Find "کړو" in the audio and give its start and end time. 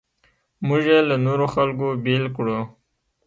2.35-2.59